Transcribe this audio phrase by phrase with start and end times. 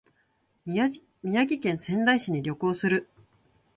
[0.65, 0.89] 宮
[1.43, 3.07] 城県仙台市に旅行する